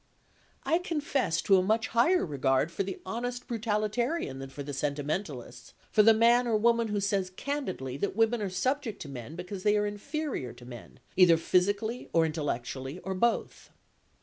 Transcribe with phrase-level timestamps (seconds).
[0.63, 5.73] I confess to a much higher regard for the honest brutalitarian than for the sentimentalist;
[5.91, 9.61] for the man or woman who says candidly that women are subject to men because
[9.61, 13.69] they are inferior to men, either physically, or intellectually, or both.